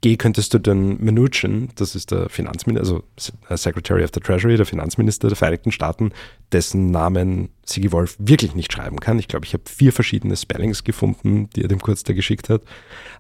G 0.04 0.18
könntest 0.18 0.54
du 0.54 0.60
den 0.60 1.02
Mnuchin, 1.02 1.70
das 1.76 1.96
ist 1.96 2.12
der 2.12 2.28
Finanzminister, 2.28 2.82
also 2.82 3.04
äh, 3.48 3.56
Secretary 3.56 4.04
of 4.04 4.10
the 4.14 4.20
Treasury, 4.20 4.58
der 4.58 4.66
Finanzminister 4.66 5.30
der 5.30 5.38
Vereinigten 5.38 5.72
Staaten, 5.72 6.12
dessen 6.52 6.92
Namen 6.92 7.48
Sigi 7.66 7.94
Wolf 7.94 8.18
wirklich 8.20 8.54
nicht 8.54 8.74
schreiben 8.74 9.00
kann. 9.00 9.18
Ich 9.18 9.30
glaube, 9.30 9.46
ich 9.46 9.54
habe 9.54 9.64
vier 9.66 9.94
verschiedene 9.94 10.36
Spellings 10.36 10.84
gefunden, 10.84 11.50
die 11.56 11.62
er 11.62 11.70
dem 11.70 11.80
Kurz 11.80 12.04
da 12.04 12.12
geschickt 12.12 12.50
hat. 12.50 12.64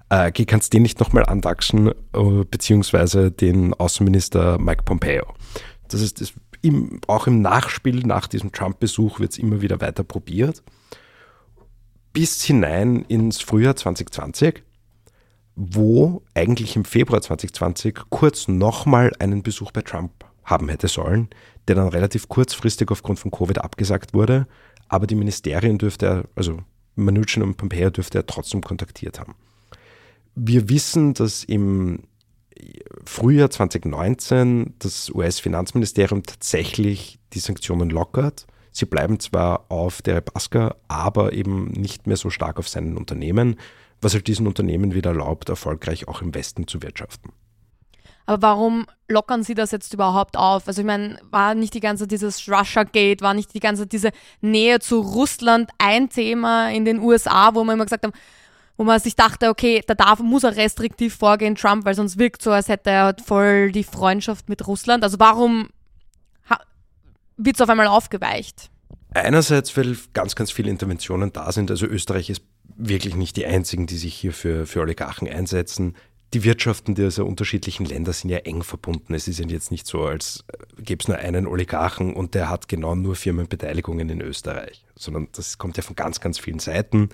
Äh, 0.09 0.33
G, 0.33 0.43
kannst 0.43 0.73
du 0.73 0.75
den 0.75 0.83
nicht 0.83 0.99
nochmal 0.99 1.25
andachsen, 1.25 1.87
äh, 1.87 2.43
beziehungsweise 2.51 3.31
den 3.31 3.73
Außenminister 3.73 4.59
Mike 4.59 4.83
Pompeo. 4.83 5.23
Das 5.87 6.01
ist 6.01 6.19
das, 6.19 6.33
im, 6.61 6.99
auch 7.07 7.27
im 7.27 7.41
Nachspiel 7.41 8.01
nach 8.05 8.27
diesem 8.27 8.51
Trump-Besuch 8.51 9.21
wird 9.21 9.31
es 9.31 9.37
immer 9.37 9.61
wieder 9.61 9.79
weiter 9.79 10.03
probiert 10.03 10.61
bis 12.13 12.43
hinein 12.43 13.03
ins 13.07 13.41
Frühjahr 13.41 13.75
2020, 13.75 14.63
wo 15.55 16.23
eigentlich 16.33 16.75
im 16.75 16.85
Februar 16.85 17.21
2020 17.21 17.95
kurz 18.09 18.47
nochmal 18.47 19.11
einen 19.19 19.43
Besuch 19.43 19.71
bei 19.71 19.81
Trump 19.81 20.11
haben 20.43 20.69
hätte 20.69 20.87
sollen, 20.87 21.29
der 21.67 21.75
dann 21.75 21.87
relativ 21.87 22.27
kurzfristig 22.27 22.91
aufgrund 22.91 23.19
von 23.19 23.31
Covid 23.31 23.59
abgesagt 23.59 24.13
wurde, 24.13 24.47
aber 24.89 25.07
die 25.07 25.15
Ministerien 25.15 25.77
dürfte 25.77 26.05
er, 26.05 26.23
also 26.35 26.59
Mnuchin 26.95 27.43
und 27.43 27.57
Pompeo 27.57 27.89
dürfte 27.89 28.19
er 28.19 28.25
trotzdem 28.25 28.61
kontaktiert 28.61 29.19
haben. 29.19 29.35
Wir 30.35 30.69
wissen, 30.69 31.13
dass 31.13 31.43
im 31.43 32.03
Frühjahr 33.05 33.49
2019 33.49 34.75
das 34.79 35.09
US-Finanzministerium 35.09 36.23
tatsächlich 36.23 37.19
die 37.33 37.39
Sanktionen 37.39 37.89
lockert 37.89 38.45
Sie 38.73 38.85
bleiben 38.85 39.19
zwar 39.19 39.65
auf 39.69 40.01
der 40.01 40.19
Basker, 40.19 40.75
aber 40.87 41.33
eben 41.33 41.67
nicht 41.67 42.07
mehr 42.07 42.17
so 42.17 42.31
stark 42.31 42.57
auf 42.57 42.67
seinen 42.67 42.97
Unternehmen, 42.97 43.57
was 44.03 44.13
halt 44.13 44.27
diesen 44.27 44.47
Unternehmen 44.47 44.93
wieder 44.93 45.11
erlaubt, 45.11 45.49
erfolgreich 45.49 46.07
auch 46.07 46.21
im 46.21 46.33
Westen 46.33 46.67
zu 46.67 46.81
wirtschaften. 46.81 47.31
Aber 48.25 48.41
warum 48.41 48.85
lockern 49.09 49.43
Sie 49.43 49.53
das 49.53 49.71
jetzt 49.71 49.93
überhaupt 49.93 50.37
auf? 50.37 50.67
Also 50.67 50.81
ich 50.81 50.87
meine, 50.87 51.19
war 51.29 51.55
nicht 51.55 51.73
die 51.73 51.81
ganze 51.81 52.07
dieses 52.07 52.47
Russia 52.47 52.83
Gate, 52.83 53.21
war 53.21 53.33
nicht 53.33 53.53
die 53.53 53.59
ganze 53.59 53.85
diese 53.85 54.11
Nähe 54.39 54.79
zu 54.79 55.01
Russland 55.01 55.69
ein 55.77 56.09
Thema 56.09 56.69
in 56.69 56.85
den 56.85 56.99
USA, 56.99 57.53
wo 57.53 57.63
man 57.63 57.75
immer 57.75 57.85
gesagt 57.85 58.05
haben, 58.05 58.13
wo 58.77 58.85
man 58.85 58.99
sich 58.99 59.15
dachte, 59.15 59.49
okay, 59.49 59.83
da 59.85 59.93
darf, 59.93 60.19
muss 60.19 60.43
er 60.43 60.55
restriktiv 60.55 61.15
vorgehen, 61.15 61.55
Trump, 61.55 61.85
weil 61.85 61.95
sonst 61.95 62.17
wirkt 62.17 62.41
so, 62.41 62.51
als 62.51 62.69
hätte 62.69 62.89
er 62.89 63.15
voll 63.23 63.71
die 63.71 63.83
Freundschaft 63.83 64.47
mit 64.47 64.65
Russland. 64.67 65.03
Also 65.03 65.19
warum 65.19 65.69
wird 67.37 67.55
es 67.55 67.61
auf 67.61 67.69
einmal 67.69 67.87
aufgeweicht? 67.87 68.69
Einerseits, 69.13 69.75
weil 69.77 69.97
ganz, 70.13 70.35
ganz 70.35 70.51
viele 70.51 70.69
Interventionen 70.69 71.31
da 71.33 71.51
sind. 71.51 71.69
Also 71.69 71.85
Österreich 71.85 72.29
ist 72.29 72.41
wirklich 72.77 73.15
nicht 73.15 73.37
die 73.37 73.45
einzigen, 73.45 73.87
die 73.87 73.97
sich 73.97 74.13
hier 74.13 74.33
für, 74.33 74.65
für 74.65 74.81
Oligarchen 74.81 75.27
einsetzen. 75.27 75.95
Die 76.33 76.43
Wirtschaften 76.43 76.95
dieser 76.95 77.25
unterschiedlichen 77.25 77.85
Länder 77.85 78.11
sind 78.11 78.31
ja 78.31 78.39
eng 78.39 78.63
verbunden. 78.63 79.13
Es 79.13 79.27
ist 79.27 79.39
ja 79.39 79.45
jetzt 79.47 79.69
nicht 79.69 79.85
so, 79.85 80.03
als 80.03 80.43
gäbe 80.77 81.01
es 81.01 81.07
nur 81.07 81.17
einen 81.17 81.45
Oligarchen 81.45 82.13
und 82.13 82.33
der 82.33 82.49
hat 82.49 82.67
genau 82.67 82.95
nur 82.95 83.15
Firmenbeteiligungen 83.15 84.09
in 84.09 84.21
Österreich, 84.21 84.83
sondern 84.95 85.27
das 85.33 85.59
kommt 85.59 85.77
ja 85.77 85.83
von 85.83 85.95
ganz, 85.95 86.19
ganz 86.21 86.39
vielen 86.39 86.59
Seiten. 86.59 87.09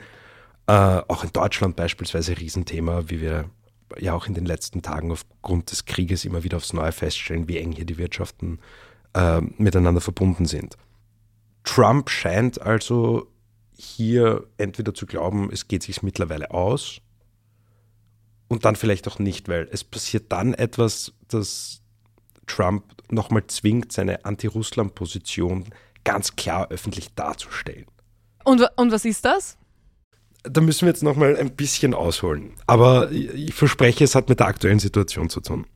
Äh, 0.68 1.02
auch 1.08 1.24
in 1.24 1.34
Deutschland 1.34 1.76
beispielsweise 1.76 2.38
Riesenthema, 2.38 3.10
wie 3.10 3.20
wir 3.20 3.50
ja 3.98 4.14
auch 4.14 4.28
in 4.28 4.36
den 4.36 4.46
letzten 4.46 4.82
Tagen 4.82 5.12
aufgrund 5.12 5.72
des 5.72 5.86
Krieges 5.86 6.24
immer 6.24 6.44
wieder 6.44 6.58
aufs 6.58 6.74
Neue 6.74 6.92
feststellen, 6.92 7.48
wie 7.48 7.58
eng 7.58 7.72
hier 7.72 7.86
die 7.86 7.98
Wirtschaften 7.98 8.60
äh, 9.14 9.42
miteinander 9.58 10.00
verbunden 10.00 10.46
sind. 10.46 10.78
Trump 11.64 12.10
scheint 12.10 12.62
also 12.62 13.28
hier 13.80 14.48
entweder 14.58 14.94
zu 14.94 15.06
glauben, 15.06 15.50
es 15.52 15.68
geht 15.68 15.84
sich 15.84 16.04
mittlerweile 16.04 16.52
aus, 16.52 17.02
und 18.50 18.66
dann 18.66 18.76
vielleicht 18.76 19.08
auch 19.08 19.20
nicht, 19.20 19.48
weil 19.48 19.70
es 19.72 19.86
passiert 19.86 20.32
dann 20.32 20.54
etwas, 20.54 21.14
das 21.30 21.82
Trump 22.48 22.84
nochmal 23.10 23.46
zwingt, 23.48 23.94
seine 23.94 24.26
Anti-Russland-Position 24.26 25.66
ganz 26.04 26.36
klar 26.36 26.70
öffentlich 26.70 27.14
darzustellen. 27.14 27.86
Und, 28.44 28.68
und 28.76 28.92
was 28.92 29.06
ist 29.06 29.24
das? 29.24 29.56
Da 30.44 30.62
müssen 30.62 30.82
wir 30.82 30.90
jetzt 30.90 31.04
nochmal 31.04 31.38
ein 31.38 31.56
bisschen 31.56 31.94
ausholen. 31.94 32.54
Aber 32.66 33.12
ich 33.12 33.54
verspreche, 33.54 34.04
es 34.04 34.16
hat 34.16 34.30
mit 34.30 34.40
der 34.40 34.48
aktuellen 34.48 34.80
Situation 34.80 35.30
zu 35.30 35.42
tun. 35.42 35.68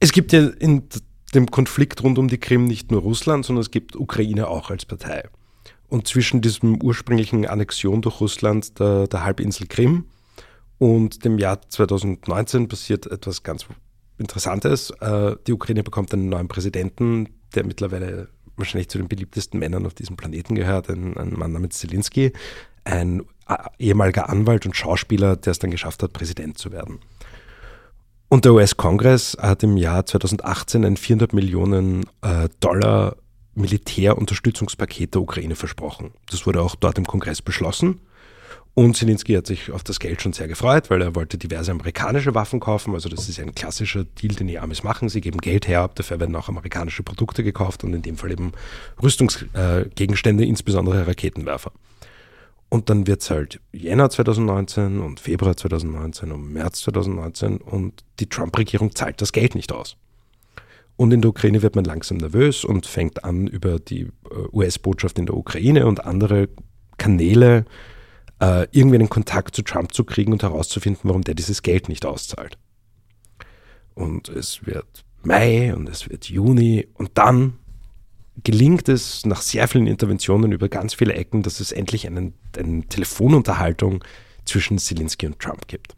Es 0.00 0.12
gibt 0.12 0.32
ja 0.32 0.46
in 0.46 0.88
dem 1.34 1.50
Konflikt 1.50 2.02
rund 2.02 2.18
um 2.18 2.28
die 2.28 2.38
Krim 2.38 2.64
nicht 2.64 2.90
nur 2.90 3.02
Russland, 3.02 3.44
sondern 3.44 3.60
es 3.60 3.70
gibt 3.70 3.94
Ukraine 3.94 4.48
auch 4.48 4.70
als 4.70 4.86
Partei. 4.86 5.28
Und 5.88 6.08
zwischen 6.08 6.40
diesem 6.40 6.82
ursprünglichen 6.82 7.46
Annexion 7.46 8.02
durch 8.02 8.20
Russland 8.20 8.78
der, 8.78 9.06
der 9.06 9.24
Halbinsel 9.24 9.66
Krim 9.66 10.06
und 10.78 11.24
dem 11.24 11.38
Jahr 11.38 11.60
2019 11.68 12.68
passiert 12.68 13.06
etwas 13.06 13.42
ganz 13.42 13.66
Interessantes. 14.18 14.90
Äh, 15.00 15.36
die 15.46 15.52
Ukraine 15.52 15.82
bekommt 15.82 16.12
einen 16.12 16.28
neuen 16.28 16.48
Präsidenten, 16.48 17.28
der 17.54 17.64
mittlerweile 17.64 18.28
wahrscheinlich 18.56 18.88
zu 18.88 18.98
den 18.98 19.08
beliebtesten 19.08 19.60
Männern 19.60 19.86
auf 19.86 19.94
diesem 19.94 20.16
Planeten 20.16 20.54
gehört, 20.54 20.88
ein, 20.88 21.16
ein 21.16 21.34
Mann 21.34 21.52
namens 21.52 21.78
Zelensky, 21.78 22.32
ein 22.84 23.20
äh, 23.48 23.56
ehemaliger 23.78 24.28
Anwalt 24.30 24.64
und 24.64 24.74
Schauspieler, 24.74 25.36
der 25.36 25.50
es 25.50 25.58
dann 25.58 25.70
geschafft 25.70 26.02
hat, 26.02 26.12
Präsident 26.12 26.58
zu 26.58 26.72
werden. 26.72 27.00
Und 28.28 28.44
der 28.44 28.54
US-Kongress 28.54 29.36
hat 29.40 29.62
im 29.62 29.76
Jahr 29.76 30.04
2018 30.04 30.84
ein 30.84 30.96
400 30.96 31.32
Millionen 31.32 32.04
äh, 32.22 32.48
Dollar 32.60 33.16
Militärunterstützungspaket 33.56 35.14
der 35.14 35.22
Ukraine 35.22 35.56
versprochen. 35.56 36.12
Das 36.30 36.46
wurde 36.46 36.62
auch 36.62 36.76
dort 36.76 36.98
im 36.98 37.06
Kongress 37.06 37.42
beschlossen. 37.42 38.00
Und 38.74 38.94
Zelensky 38.94 39.32
hat 39.32 39.46
sich 39.46 39.70
auf 39.70 39.82
das 39.82 39.98
Geld 39.98 40.20
schon 40.20 40.34
sehr 40.34 40.48
gefreut, 40.48 40.90
weil 40.90 41.00
er 41.00 41.14
wollte 41.14 41.38
diverse 41.38 41.70
amerikanische 41.70 42.34
Waffen 42.34 42.60
kaufen. 42.60 42.92
Also 42.92 43.08
das 43.08 43.26
ist 43.26 43.40
ein 43.40 43.54
klassischer 43.54 44.04
Deal, 44.04 44.34
den 44.34 44.48
die 44.48 44.58
Amis 44.58 44.82
machen. 44.82 45.08
Sie 45.08 45.22
geben 45.22 45.38
Geld 45.38 45.66
her, 45.66 45.90
dafür 45.94 46.20
werden 46.20 46.36
auch 46.36 46.50
amerikanische 46.50 47.02
Produkte 47.02 47.42
gekauft 47.42 47.84
und 47.84 47.94
in 47.94 48.02
dem 48.02 48.18
Fall 48.18 48.32
eben 48.32 48.52
Rüstungsgegenstände, 49.02 50.44
insbesondere 50.44 51.06
Raketenwerfer. 51.06 51.72
Und 52.68 52.90
dann 52.90 53.06
wird 53.06 53.22
es 53.22 53.30
halt 53.30 53.60
Jänner 53.72 54.10
2019 54.10 55.00
und 55.00 55.20
Februar 55.20 55.56
2019 55.56 56.30
und 56.30 56.52
März 56.52 56.82
2019 56.82 57.56
und 57.56 58.04
die 58.20 58.28
Trump-Regierung 58.28 58.94
zahlt 58.94 59.22
das 59.22 59.32
Geld 59.32 59.54
nicht 59.54 59.72
aus. 59.72 59.96
Und 60.96 61.12
in 61.12 61.20
der 61.20 61.30
Ukraine 61.30 61.62
wird 61.62 61.76
man 61.76 61.84
langsam 61.84 62.16
nervös 62.16 62.64
und 62.64 62.86
fängt 62.86 63.24
an, 63.24 63.46
über 63.46 63.78
die 63.78 64.02
äh, 64.02 64.08
US-Botschaft 64.52 65.18
in 65.18 65.26
der 65.26 65.36
Ukraine 65.36 65.86
und 65.86 66.04
andere 66.04 66.48
Kanäle 66.96 67.66
äh, 68.40 68.66
irgendwie 68.70 68.96
einen 68.96 69.10
Kontakt 69.10 69.54
zu 69.54 69.62
Trump 69.62 69.92
zu 69.92 70.04
kriegen 70.04 70.32
und 70.32 70.42
herauszufinden, 70.42 71.02
warum 71.04 71.22
der 71.22 71.34
dieses 71.34 71.62
Geld 71.62 71.88
nicht 71.88 72.06
auszahlt. 72.06 72.58
Und 73.94 74.28
es 74.28 74.66
wird 74.66 75.04
Mai 75.22 75.74
und 75.74 75.88
es 75.88 76.08
wird 76.08 76.28
Juni 76.28 76.86
und 76.94 77.10
dann 77.14 77.58
gelingt 78.44 78.88
es 78.88 79.24
nach 79.24 79.40
sehr 79.40 79.66
vielen 79.68 79.86
Interventionen 79.86 80.52
über 80.52 80.68
ganz 80.68 80.94
viele 80.94 81.14
Ecken, 81.14 81.42
dass 81.42 81.60
es 81.60 81.72
endlich 81.72 82.06
einen, 82.06 82.34
eine 82.56 82.82
Telefonunterhaltung 82.86 84.04
zwischen 84.44 84.78
Zelensky 84.78 85.26
und 85.26 85.38
Trump 85.38 85.66
gibt. 85.68 85.96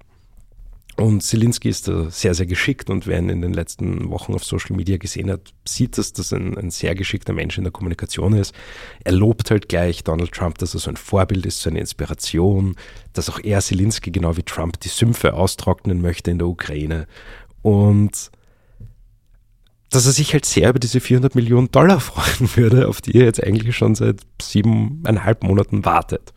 Und 0.99 1.23
Zelensky 1.23 1.69
ist 1.69 1.87
da 1.87 2.11
sehr, 2.11 2.35
sehr 2.35 2.47
geschickt 2.47 2.91
und 2.91 3.07
wer 3.07 3.21
ihn 3.21 3.29
in 3.29 3.41
den 3.41 3.53
letzten 3.53 4.11
Wochen 4.11 4.35
auf 4.35 4.43
Social 4.43 4.75
Media 4.75 4.97
gesehen 4.97 5.31
hat, 5.31 5.55
sieht, 5.65 5.97
dass 5.97 6.13
das 6.13 6.33
ein, 6.33 6.59
ein, 6.59 6.73
sehr 6.73 6.97
geschickter 6.97 7.33
Mensch 7.33 7.57
in 7.57 7.63
der 7.63 7.71
Kommunikation 7.71 8.33
ist. 8.33 8.53
Er 9.05 9.13
lobt 9.13 9.53
halt 9.53 9.69
gleich 9.69 10.03
Donald 10.03 10.33
Trump, 10.33 10.59
dass 10.59 10.75
er 10.75 10.81
so 10.81 10.91
ein 10.91 10.97
Vorbild 10.97 11.47
ist, 11.47 11.63
so 11.63 11.71
eine 11.71 11.79
Inspiration, 11.79 12.75
dass 13.13 13.31
auch 13.31 13.39
er 13.45 13.61
Zelensky 13.61 14.11
genau 14.11 14.37
wie 14.37 14.43
Trump 14.43 14.81
die 14.81 14.89
Sümpfe 14.89 15.35
austrocknen 15.35 16.03
möchte 16.03 16.33
in 16.33 16.39
der 16.39 16.49
Ukraine. 16.49 17.07
Und 17.63 18.33
dass 19.91 20.05
er 20.05 20.13
sich 20.13 20.33
halt 20.33 20.47
sehr 20.47 20.71
über 20.71 20.81
diese 20.81 20.99
400 20.99 21.37
Millionen 21.37 21.71
Dollar 21.71 22.01
freuen 22.01 22.57
würde, 22.57 22.89
auf 22.89 23.01
die 23.01 23.15
er 23.15 23.25
jetzt 23.25 23.43
eigentlich 23.43 23.77
schon 23.77 23.95
seit 23.95 24.23
siebeneinhalb 24.43 25.45
Monaten 25.45 25.85
wartet. 25.85 26.33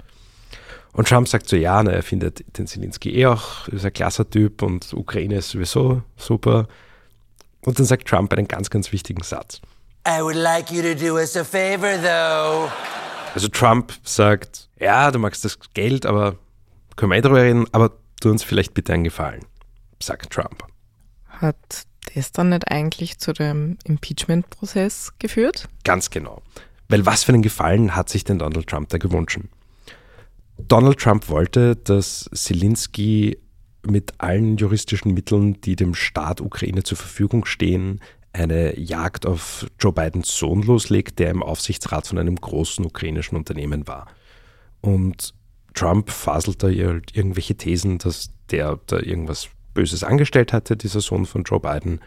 Und 0.94 1.08
Trump 1.08 1.28
sagt 1.28 1.48
so, 1.48 1.56
ja, 1.56 1.82
na, 1.82 1.92
er 1.92 2.04
findet 2.04 2.58
den 2.58 2.68
Zelensky 2.68 3.16
eh 3.16 3.28
auch, 3.28 3.68
ist 3.70 3.86
ein 3.86 3.94
klasse 3.94 4.30
Typ 4.30 4.62
und 4.62 4.94
Ukraine 4.94 5.36
ist 5.36 5.50
sowieso 5.50 6.02
super. 6.18 6.68
Und 7.62 7.80
dann 7.80 7.86
sagt 7.86 8.08
Trump 8.08 8.34
einen 8.34 8.48
ganz, 8.48 8.70
ganz 8.70 8.92
wichtigen 8.92 9.24
Satz. 9.24 9.62
I 10.08 10.22
would 10.22 10.36
like 10.36 10.72
you 10.72 10.82
to 10.82 10.96
do 10.96 11.16
us 11.16 11.38
a 11.38 11.44
favor, 11.44 11.96
though. 12.02 12.72
Also 13.34 13.48
Trump 13.48 13.94
sagt, 14.04 14.68
ja, 14.80 15.12
du 15.12 15.20
magst 15.20 15.46
das 15.46 15.58
Geld, 15.74 16.06
aber 16.06 16.36
können 16.96 17.12
wir 17.12 17.18
eh 17.18 17.22
darüber 17.22 17.42
reden, 17.42 17.66
aber 17.72 17.92
tu 18.20 18.30
uns 18.30 18.44
vielleicht 18.44 18.74
bitte 18.74 18.94
einen 18.94 19.04
Gefallen, 19.04 19.46
sagt 20.02 20.34
Trump. 20.34 20.64
Hat 21.28 21.86
das 22.14 22.32
dann 22.32 22.50
nicht 22.50 22.70
eigentlich 22.70 23.20
zu 23.20 23.32
dem 23.32 23.78
Impeachment-Prozess 23.86 25.14
geführt? 25.20 25.70
Ganz 25.84 26.10
genau. 26.10 26.42
Weil 26.90 27.06
was 27.06 27.24
für 27.24 27.32
einen 27.32 27.42
Gefallen 27.42 27.96
hat 27.96 28.10
sich 28.10 28.24
denn 28.24 28.40
Donald 28.40 28.68
Trump 28.68 28.90
da 28.90 28.98
gewünscht? 28.98 29.40
Donald 30.68 31.00
Trump 31.00 31.30
wollte, 31.30 31.76
dass 31.76 32.30
Zelensky 32.34 33.38
mit 33.86 34.14
allen 34.20 34.58
juristischen 34.58 35.14
Mitteln, 35.14 35.60
die 35.62 35.76
dem 35.76 35.96
Staat 35.96 36.42
Ukraine 36.42 36.84
zur 36.84 36.98
Verfügung 36.98 37.46
stehen, 37.46 38.00
eine 38.34 38.80
Jagd 38.80 39.26
auf 39.26 39.68
Joe 39.80 39.92
Bidens 39.92 40.38
Sohn 40.38 40.62
loslegt, 40.64 41.20
der 41.20 41.32
im 41.32 41.44
Aufsichtsrat 41.44 42.08
von 42.08 42.18
einem 42.18 42.36
großen 42.36 42.86
ukrainischen 42.86 43.38
Unternehmen 43.38 43.88
war. 43.88 44.08
Und 44.82 45.34
Trump 45.74 46.10
faselt 46.10 46.64
da 46.64 46.68
irgendwelche 46.68 47.56
Thesen, 47.56 47.98
dass 47.98 48.30
der 48.50 48.80
da 48.88 49.00
irgendwas 49.00 49.50
Böses 49.74 50.04
angestellt 50.04 50.54
hatte, 50.54 50.78
dieser 50.78 51.02
Sohn 51.02 51.26
von 51.26 51.44
Joe 51.44 51.60
Biden, 51.60 52.00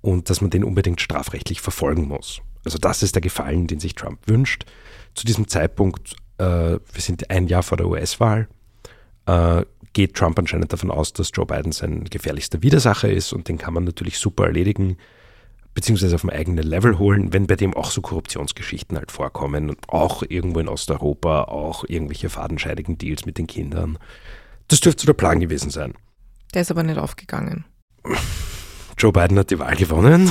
und 0.00 0.30
dass 0.30 0.40
man 0.40 0.50
den 0.50 0.64
unbedingt 0.64 1.00
strafrechtlich 1.00 1.60
verfolgen 1.60 2.06
muss. 2.06 2.40
Also 2.64 2.78
das 2.78 3.02
ist 3.02 3.14
der 3.14 3.22
Gefallen, 3.22 3.66
den 3.66 3.80
sich 3.80 3.94
Trump 3.94 4.20
wünscht. 4.26 4.64
Zu 5.14 5.24
diesem 5.24 5.48
Zeitpunkt 5.48 6.16
äh, 6.38 6.44
wir 6.44 7.00
sind 7.00 7.30
ein 7.30 7.46
Jahr 7.46 7.62
vor 7.62 7.76
der 7.76 7.88
US-Wahl, 7.88 8.48
äh, 9.26 9.64
geht 9.92 10.14
Trump 10.14 10.38
anscheinend 10.38 10.72
davon 10.72 10.90
aus, 10.90 11.12
dass 11.12 11.30
Joe 11.32 11.46
Biden 11.46 11.72
sein 11.72 12.04
gefährlichster 12.04 12.62
Widersacher 12.62 13.10
ist 13.10 13.32
und 13.32 13.48
den 13.48 13.58
kann 13.58 13.74
man 13.74 13.84
natürlich 13.84 14.18
super 14.18 14.44
erledigen, 14.46 14.96
beziehungsweise 15.74 16.14
auf 16.14 16.22
dem 16.22 16.30
eigenen 16.30 16.64
Level 16.64 16.98
holen, 16.98 17.32
wenn 17.32 17.46
bei 17.46 17.56
dem 17.56 17.74
auch 17.74 17.90
so 17.90 18.00
Korruptionsgeschichten 18.00 18.96
halt 18.96 19.12
vorkommen, 19.12 19.76
auch 19.88 20.22
irgendwo 20.28 20.60
in 20.60 20.68
Osteuropa, 20.68 21.44
auch 21.44 21.84
irgendwelche 21.88 22.28
fadenscheidigen 22.28 22.98
Deals 22.98 23.26
mit 23.26 23.38
den 23.38 23.46
Kindern. 23.46 23.98
Das 24.68 24.80
dürfte 24.80 25.02
so 25.02 25.06
der 25.06 25.12
Plan 25.14 25.40
gewesen 25.40 25.70
sein. 25.70 25.94
Der 26.54 26.62
ist 26.62 26.70
aber 26.70 26.82
nicht 26.82 26.98
aufgegangen. 26.98 27.64
Joe 28.98 29.12
Biden 29.12 29.38
hat 29.38 29.50
die 29.50 29.58
Wahl 29.58 29.76
gewonnen. 29.76 30.30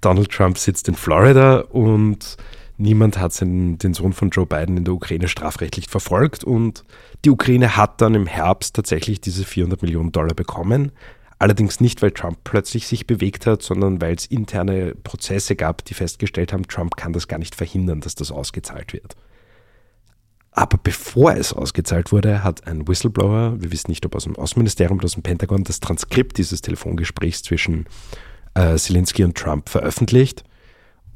Donald 0.00 0.30
Trump 0.30 0.58
sitzt 0.58 0.88
in 0.88 0.94
Florida 0.94 1.60
und 1.60 2.36
Niemand 2.78 3.18
hat 3.18 3.40
den 3.40 3.94
Sohn 3.94 4.12
von 4.12 4.28
Joe 4.28 4.44
Biden 4.44 4.76
in 4.76 4.84
der 4.84 4.92
Ukraine 4.92 5.28
strafrechtlich 5.28 5.88
verfolgt 5.88 6.44
und 6.44 6.84
die 7.24 7.30
Ukraine 7.30 7.76
hat 7.76 8.02
dann 8.02 8.14
im 8.14 8.26
Herbst 8.26 8.76
tatsächlich 8.76 9.20
diese 9.20 9.44
400 9.44 9.80
Millionen 9.80 10.12
Dollar 10.12 10.34
bekommen. 10.34 10.92
Allerdings 11.38 11.80
nicht, 11.80 12.02
weil 12.02 12.10
Trump 12.10 12.38
plötzlich 12.44 12.86
sich 12.86 13.06
bewegt 13.06 13.46
hat, 13.46 13.62
sondern 13.62 14.00
weil 14.02 14.14
es 14.14 14.26
interne 14.26 14.94
Prozesse 14.94 15.56
gab, 15.56 15.84
die 15.84 15.94
festgestellt 15.94 16.52
haben, 16.52 16.68
Trump 16.68 16.96
kann 16.96 17.14
das 17.14 17.28
gar 17.28 17.38
nicht 17.38 17.54
verhindern, 17.54 18.00
dass 18.00 18.14
das 18.14 18.30
ausgezahlt 18.30 18.92
wird. 18.92 19.16
Aber 20.50 20.78
bevor 20.82 21.34
es 21.34 21.52
ausgezahlt 21.52 22.12
wurde, 22.12 22.42
hat 22.42 22.66
ein 22.66 22.88
Whistleblower, 22.88 23.60
wir 23.60 23.72
wissen 23.72 23.90
nicht, 23.90 24.04
ob 24.06 24.14
aus 24.14 24.24
dem 24.24 24.36
Außenministerium 24.36 24.98
oder 24.98 25.04
aus 25.06 25.12
dem 25.12 25.22
Pentagon, 25.22 25.64
das 25.64 25.80
Transkript 25.80 26.38
dieses 26.38 26.62
Telefongesprächs 26.62 27.42
zwischen 27.42 27.86
äh, 28.54 28.76
Zelensky 28.76 29.24
und 29.24 29.36
Trump 29.36 29.68
veröffentlicht 29.68 30.44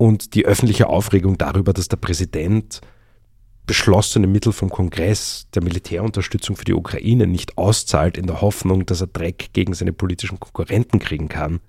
und 0.01 0.33
die 0.35 0.47
öffentliche 0.47 0.89
Aufregung 0.89 1.37
darüber, 1.37 1.75
dass 1.75 1.89
der 1.89 1.99
Präsident 1.99 2.81
beschlossene 3.67 4.27
Mittel 4.27 4.51
vom 4.51 4.71
Kongress 4.71 5.47
der 5.53 5.63
Militärunterstützung 5.63 6.57
für 6.57 6.65
die 6.65 6.73
Ukraine 6.73 7.27
nicht 7.27 7.59
auszahlt, 7.59 8.17
in 8.17 8.27
der 8.27 8.41
Hoffnung, 8.41 8.87
dass 8.87 9.03
er 9.03 9.09
Dreck 9.09 9.51
gegen 9.53 9.75
seine 9.75 9.93
politischen 9.93 10.41
Konkurrenten 10.41 11.01
kriegen 11.01 11.29
kann, 11.29 11.61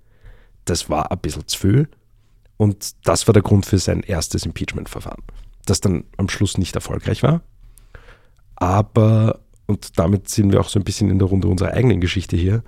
das 0.63 0.89
war 0.89 1.11
ein 1.11 1.19
bisschen 1.19 1.45
zu 1.45 1.59
viel. 1.59 1.89
Und 2.55 2.95
das 3.03 3.27
war 3.27 3.33
der 3.33 3.43
Grund 3.43 3.65
für 3.65 3.79
sein 3.79 3.99
erstes 3.99 4.45
Impeachment-Verfahren, 4.45 5.23
das 5.65 5.81
dann 5.81 6.05
am 6.15 6.29
Schluss 6.29 6.57
nicht 6.57 6.75
erfolgreich 6.75 7.23
war. 7.23 7.41
Aber, 8.55 9.41
und 9.65 9.99
damit 9.99 10.29
sind 10.29 10.53
wir 10.53 10.61
auch 10.61 10.69
so 10.69 10.79
ein 10.79 10.85
bisschen 10.85 11.09
in 11.09 11.19
der 11.19 11.27
Runde 11.27 11.49
unserer 11.49 11.73
eigenen 11.73 11.99
Geschichte 11.99 12.37
hier, 12.37 12.63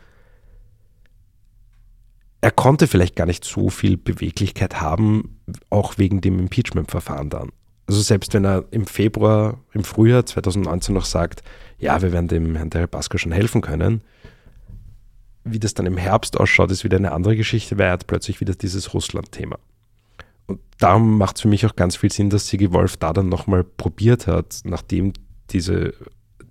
er 2.43 2.51
konnte 2.51 2.87
vielleicht 2.87 3.15
gar 3.15 3.25
nicht 3.25 3.45
so 3.45 3.69
viel 3.69 3.95
Beweglichkeit 3.95 4.81
haben, 4.81 5.39
auch 5.69 5.97
wegen 5.97 6.19
dem 6.19 6.39
Impeachment-Verfahren 6.39 7.29
dann. 7.29 7.53
Also 7.87 8.01
selbst 8.01 8.33
wenn 8.33 8.43
er 8.43 8.65
im 8.71 8.85
Februar, 8.85 9.61
im 9.71 9.85
Frühjahr 9.85 10.25
2019 10.25 10.93
noch 10.93 11.05
sagt, 11.05 11.41
ja, 11.79 12.01
wir 12.01 12.11
werden 12.11 12.27
dem 12.27 12.57
Herrn 12.57 12.69
Deripaska 12.69 13.17
schon 13.17 13.31
helfen 13.31 13.61
können, 13.61 14.01
wie 15.45 15.57
das 15.57 15.73
dann 15.73 15.85
im 15.85 15.95
Herbst 15.95 16.37
ausschaut, 16.37 16.69
ist 16.69 16.83
wieder 16.83 16.97
eine 16.97 17.13
andere 17.13 17.37
Geschichte, 17.37 17.77
weil 17.77 17.85
er 17.85 17.93
hat 17.93 18.07
plötzlich 18.07 18.41
wieder 18.41 18.55
dieses 18.55 18.93
Russland-Thema. 18.93 19.57
Und 20.45 20.59
darum 20.79 21.17
macht 21.17 21.37
es 21.37 21.43
für 21.43 21.47
mich 21.47 21.65
auch 21.65 21.77
ganz 21.77 21.95
viel 21.95 22.11
Sinn, 22.11 22.29
dass 22.29 22.49
Sigi 22.49 22.73
Wolf 22.73 22.97
da 22.97 23.13
dann 23.13 23.29
nochmal 23.29 23.63
probiert 23.63 24.27
hat, 24.27 24.59
nachdem 24.65 25.13
diese, 25.51 25.93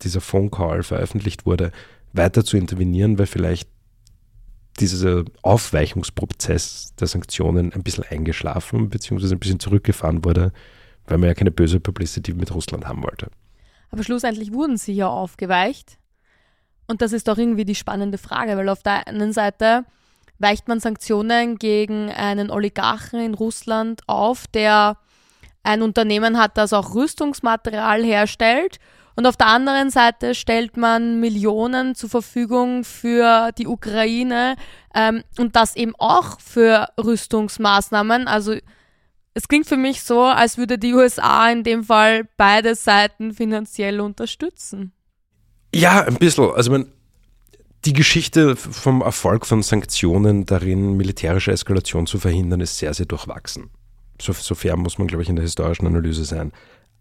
dieser 0.02 0.22
Phone 0.22 0.50
Call 0.50 0.84
veröffentlicht 0.84 1.44
wurde, 1.44 1.70
weiter 2.14 2.46
zu 2.46 2.56
intervenieren, 2.56 3.18
weil 3.18 3.26
vielleicht 3.26 3.68
dieser 4.80 5.24
Aufweichungsprozess 5.42 6.94
der 6.98 7.06
Sanktionen 7.06 7.72
ein 7.72 7.82
bisschen 7.82 8.04
eingeschlafen 8.04 8.88
bzw. 8.88 9.34
ein 9.34 9.38
bisschen 9.38 9.60
zurückgefahren 9.60 10.24
wurde, 10.24 10.52
weil 11.06 11.18
man 11.18 11.28
ja 11.28 11.34
keine 11.34 11.50
böse 11.50 11.80
Publicity 11.80 12.32
mit 12.34 12.54
Russland 12.54 12.86
haben 12.86 13.02
wollte. 13.02 13.28
Aber 13.90 14.02
schlussendlich 14.02 14.52
wurden 14.52 14.76
sie 14.76 14.94
ja 14.94 15.08
aufgeweicht. 15.08 15.98
Und 16.86 17.02
das 17.02 17.12
ist 17.12 17.28
doch 17.28 17.38
irgendwie 17.38 17.64
die 17.64 17.74
spannende 17.74 18.18
Frage, 18.18 18.56
weil 18.56 18.68
auf 18.68 18.82
der 18.82 19.06
einen 19.06 19.32
Seite 19.32 19.84
weicht 20.38 20.66
man 20.68 20.80
Sanktionen 20.80 21.56
gegen 21.58 22.10
einen 22.10 22.50
Oligarchen 22.50 23.20
in 23.20 23.34
Russland 23.34 24.02
auf, 24.08 24.46
der 24.48 24.96
ein 25.62 25.82
Unternehmen 25.82 26.38
hat, 26.38 26.58
das 26.58 26.72
auch 26.72 26.94
Rüstungsmaterial 26.94 28.02
herstellt. 28.02 28.78
Und 29.14 29.26
auf 29.26 29.36
der 29.36 29.48
anderen 29.48 29.90
Seite 29.90 30.34
stellt 30.34 30.76
man 30.76 31.20
Millionen 31.20 31.94
zur 31.94 32.08
Verfügung 32.08 32.84
für 32.84 33.52
die 33.58 33.66
Ukraine 33.66 34.56
ähm, 34.94 35.22
und 35.38 35.54
das 35.54 35.76
eben 35.76 35.94
auch 35.98 36.40
für 36.40 36.88
Rüstungsmaßnahmen. 36.98 38.26
Also 38.26 38.56
es 39.34 39.48
klingt 39.48 39.66
für 39.66 39.76
mich 39.76 40.02
so, 40.02 40.22
als 40.22 40.58
würde 40.58 40.78
die 40.78 40.94
USA 40.94 41.50
in 41.50 41.62
dem 41.62 41.84
Fall 41.84 42.28
beide 42.36 42.74
Seiten 42.74 43.32
finanziell 43.32 44.00
unterstützen. 44.00 44.92
Ja, 45.74 46.02
ein 46.02 46.16
bisschen. 46.16 46.50
Also 46.50 46.70
man, 46.70 46.86
die 47.84 47.94
Geschichte 47.94 48.56
vom 48.56 49.00
Erfolg 49.00 49.46
von 49.46 49.62
Sanktionen 49.62 50.46
darin, 50.46 50.96
militärische 50.96 51.52
Eskalation 51.52 52.06
zu 52.06 52.18
verhindern, 52.18 52.60
ist 52.60 52.78
sehr, 52.78 52.92
sehr 52.94 53.06
durchwachsen. 53.06 53.70
So, 54.20 54.32
so 54.32 54.54
fair 54.54 54.76
muss 54.76 54.98
man, 54.98 55.08
glaube 55.08 55.22
ich, 55.22 55.28
in 55.28 55.36
der 55.36 55.44
historischen 55.44 55.86
Analyse 55.86 56.24
sein. 56.24 56.52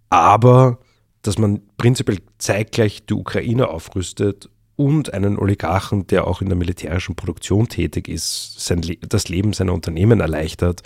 Aber 0.09 0.79
dass 1.21 1.37
man 1.37 1.61
prinzipiell 1.77 2.19
zeitgleich 2.37 3.05
die 3.05 3.13
Ukraine 3.13 3.69
aufrüstet 3.69 4.49
und 4.75 5.13
einen 5.13 5.37
Oligarchen, 5.37 6.07
der 6.07 6.25
auch 6.27 6.41
in 6.41 6.49
der 6.49 6.57
militärischen 6.57 7.15
Produktion 7.15 7.67
tätig 7.67 8.07
ist, 8.07 8.59
sein 8.59 8.81
Le 8.81 8.97
das 8.97 9.29
Leben 9.29 9.53
seiner 9.53 9.73
Unternehmen 9.73 10.19
erleichtert, 10.19 10.81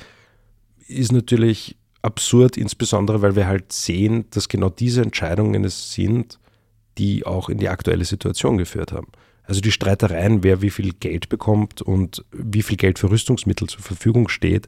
ist 0.87 1.11
natürlich 1.11 1.77
absurd, 2.01 2.57
insbesondere 2.57 3.21
weil 3.21 3.35
wir 3.35 3.47
halt 3.47 3.71
sehen, 3.71 4.25
dass 4.31 4.49
genau 4.49 4.69
diese 4.69 5.01
Entscheidungen 5.01 5.63
es 5.63 5.93
sind, 5.93 6.39
die 6.97 7.25
auch 7.25 7.49
in 7.49 7.57
die 7.57 7.69
aktuelle 7.69 8.05
Situation 8.05 8.57
geführt 8.57 8.91
haben. 8.91 9.07
Also 9.43 9.61
die 9.61 9.71
Streitereien, 9.71 10.43
wer 10.43 10.61
wie 10.61 10.69
viel 10.69 10.93
Geld 10.93 11.29
bekommt 11.29 11.81
und 11.81 12.25
wie 12.31 12.63
viel 12.63 12.77
Geld 12.77 12.99
für 12.99 13.11
Rüstungsmittel 13.11 13.67
zur 13.67 13.81
Verfügung 13.81 14.27
steht, 14.27 14.67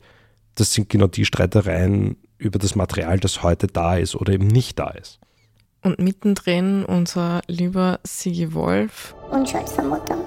das 0.55 0.73
sind 0.73 0.89
genau 0.89 1.07
die 1.07 1.25
Streitereien 1.25 2.17
über 2.37 2.59
das 2.59 2.75
Material, 2.75 3.19
das 3.19 3.43
heute 3.43 3.67
da 3.67 3.97
ist 3.97 4.15
oder 4.15 4.33
eben 4.33 4.47
nicht 4.47 4.77
da 4.79 4.89
ist. 4.89 5.19
Und 5.87 5.99
mittendrin 5.99 6.83
unser 6.83 7.39
lieber 7.47 8.01
Sigi 8.03 8.53
Wolf. 8.53 9.15
Unschuldsvermutung. 9.31 10.17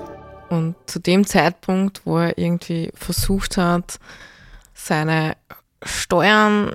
Und 0.49 0.75
zu 0.87 1.01
dem 1.01 1.27
Zeitpunkt, 1.27 2.01
wo 2.07 2.17
er 2.17 2.39
irgendwie 2.39 2.91
versucht 2.95 3.59
hat, 3.59 3.99
seine 4.73 5.37
Steuern 5.83 6.73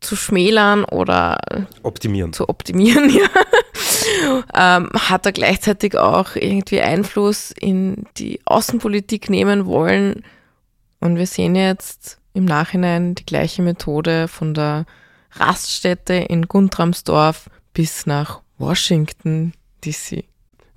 zu 0.00 0.16
schmälern 0.16 0.84
oder 0.84 1.38
optimieren. 1.82 2.34
zu 2.34 2.50
optimieren, 2.50 3.08
ja, 3.16 4.76
ähm, 4.76 4.90
hat 4.94 5.24
er 5.24 5.32
gleichzeitig 5.32 5.96
auch 5.96 6.36
irgendwie 6.36 6.82
Einfluss 6.82 7.50
in 7.50 8.04
die 8.18 8.40
Außenpolitik 8.44 9.30
nehmen 9.30 9.64
wollen. 9.64 10.22
Und 11.00 11.16
wir 11.16 11.26
sehen 11.26 11.54
jetzt 11.54 12.18
im 12.34 12.44
Nachhinein 12.44 13.14
die 13.14 13.24
gleiche 13.24 13.62
Methode 13.62 14.28
von 14.28 14.52
der 14.52 14.84
Raststätte 15.36 16.12
in 16.12 16.46
Guntramsdorf 16.46 17.48
bis 17.72 18.06
nach 18.06 18.42
Washington 18.58 19.52
DC. 19.84 20.24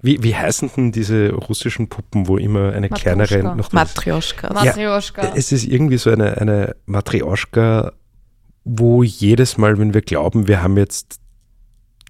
Wie, 0.02 0.22
wie 0.22 0.36
heißen 0.36 0.70
denn 0.76 0.92
diese 0.92 1.34
russischen 1.34 1.90
Puppen, 1.90 2.28
wo 2.28 2.38
immer 2.38 2.74
eine 2.74 2.90
Matryoshka. 2.90 3.26
kleinere 3.26 3.56
noch 3.58 3.72
Matryoshka. 3.72 4.54
Matryoshka. 4.54 5.34
Es 5.36 5.52
ist 5.52 5.66
irgendwie 5.66 5.98
so 5.98 6.12
eine, 6.12 6.38
eine 6.38 6.76
Matryoshka, 6.86 7.92
wo 8.64 9.04
jedes 9.04 9.58
Mal, 9.58 9.80
wenn 9.80 9.94
wir 9.94 10.02
glauben, 10.02 10.48
wir 10.48 10.62
haben 10.62 10.78
jetzt 10.78 11.20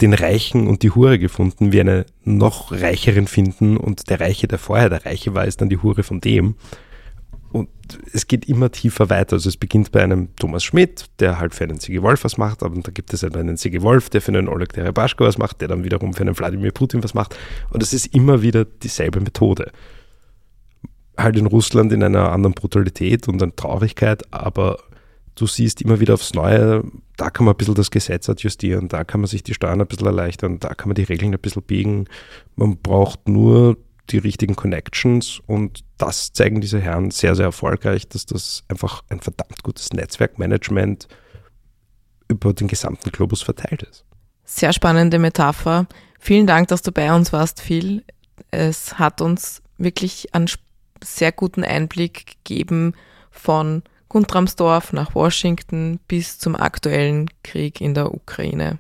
den 0.02 0.14
Reichen 0.14 0.68
und 0.68 0.84
die 0.84 0.92
Hure 0.92 1.20
gefunden, 1.20 1.72
wir 1.72 1.82
eine 1.82 2.06
noch 2.24 2.72
reicheren 2.72 3.28
finden 3.28 3.78
und 3.78 4.10
der 4.10 4.20
Reiche, 4.20 4.48
der 4.48 4.60
vorher 4.60 4.90
der 4.90 5.06
Reiche 5.06 5.34
war, 5.34 5.46
ist 5.46 5.62
dann 5.62 5.70
die 5.70 5.78
Hure 5.78 6.04
von 6.04 6.20
dem. 6.20 6.56
Und 7.56 7.70
es 8.12 8.28
geht 8.28 8.50
immer 8.50 8.70
tiefer 8.70 9.10
weiter. 9.10 9.38
Also 9.38 9.48
es 9.48 9.56
beginnt 9.56 9.94
bei 9.94 10.04
einem 10.04 10.28
Thomas 10.36 10.62
Schmidt, 10.62 11.06
der 11.20 11.40
halt 11.40 11.56
für 11.56 11.64
einen 11.64 11.80
Sigi 11.80 12.02
Wolf 12.02 12.26
was 12.26 12.38
macht, 12.38 12.64
aber 12.64 12.78
da 12.82 12.92
gibt 12.92 13.14
es 13.14 13.24
halt 13.24 13.38
einen 13.38 13.56
Sigi 13.56 13.82
Wolf, 13.82 14.10
der 14.10 14.20
für 14.20 14.34
einen 14.34 14.50
Oleg 14.50 14.74
Deripaschko 14.74 15.24
was 15.24 15.38
macht, 15.38 15.62
der 15.62 15.70
dann 15.70 15.86
wiederum 15.86 16.14
für 16.14 16.24
einen 16.24 16.38
Wladimir 16.38 16.74
Putin 16.74 17.02
was 17.02 17.14
macht. 17.14 17.38
Und 17.70 17.82
es 17.82 17.94
ist 17.94 18.14
immer 18.14 18.42
wieder 18.42 18.66
dieselbe 18.66 19.22
Methode. 19.22 19.72
Halt 21.18 21.38
in 21.38 21.46
Russland 21.46 21.94
in 21.94 22.04
einer 22.04 22.30
anderen 22.34 22.56
Brutalität 22.56 23.30
und 23.30 23.42
an 23.42 23.56
Traurigkeit, 23.56 24.24
aber 24.34 24.78
du 25.36 25.48
siehst 25.48 25.82
immer 25.82 26.02
wieder 26.02 26.16
aufs 26.16 26.34
Neue, 26.34 26.84
da 27.16 27.30
kann 27.30 27.46
man 27.46 27.54
ein 27.54 27.58
bisschen 27.58 27.76
das 27.76 27.90
Gesetz 27.90 28.28
adjustieren, 28.28 28.90
da 28.90 29.06
kann 29.06 29.22
man 29.22 29.30
sich 29.30 29.44
die 29.44 29.54
Steuern 29.54 29.80
ein 29.80 29.88
bisschen 29.88 30.08
erleichtern, 30.08 30.60
da 30.60 30.74
kann 30.74 30.90
man 30.90 30.96
die 30.96 31.04
Regeln 31.04 31.34
ein 31.34 31.40
bisschen 31.40 31.64
biegen. 31.64 32.10
Man 32.58 32.76
braucht 32.76 33.30
nur 33.30 33.78
die 34.10 34.18
richtigen 34.18 34.56
Connections 34.56 35.42
und 35.46 35.84
das 35.98 36.34
zeigen 36.34 36.62
diese 36.62 36.80
Herren 36.80 37.12
sehr, 37.12 37.36
sehr 37.36 37.46
erfolgreich, 37.46 38.08
dass 38.08 38.26
das 38.26 38.64
einfach 38.68 39.04
ein 39.10 39.20
verdammt 39.20 39.64
gutes 39.64 39.94
Netzwerkmanagement 39.94 41.08
über 42.28 42.54
den 42.54 42.68
gesamten 42.68 43.12
Globus 43.12 43.42
verteilt 43.42 43.84
ist. 43.84 44.06
Sehr 44.44 44.74
spannende 44.74 45.20
Metapher. 45.20 45.88
Vielen 46.20 46.48
Dank, 46.48 46.68
dass 46.68 46.82
du 46.82 46.92
bei 46.92 47.14
uns 47.14 47.34
warst, 47.34 47.62
Phil. 47.62 48.04
Es 48.52 49.00
hat 49.00 49.22
uns 49.22 49.62
wirklich 49.78 50.34
einen 50.34 50.50
sehr 51.04 51.32
guten 51.32 51.64
Einblick 51.64 52.38
gegeben 52.44 52.94
von 53.32 53.84
Guntramsdorf 54.10 54.94
nach 54.94 55.14
Washington 55.14 56.00
bis 56.08 56.40
zum 56.40 56.56
aktuellen 56.56 57.30
Krieg 57.44 57.82
in 57.82 57.94
der 57.94 58.14
Ukraine. 58.14 58.80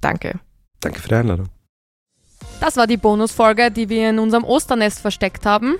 Danke. 0.00 0.40
Danke 0.80 1.00
für 1.00 1.08
die 1.08 1.14
Einladung. 1.16 1.48
Das 2.60 2.76
war 2.76 2.86
die 2.86 2.98
Bonusfolge, 2.98 3.70
die 3.70 3.88
wir 3.88 4.10
in 4.10 4.18
unserem 4.18 4.44
Osternest 4.44 5.00
versteckt 5.00 5.46
haben. 5.46 5.76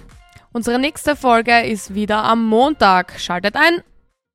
Unsere 0.52 0.78
nächste 0.78 1.14
Folge 1.14 1.60
ist 1.60 1.94
wieder 1.94 2.24
am 2.24 2.46
Montag. 2.46 3.20
Schaltet 3.20 3.54
ein. 3.54 3.82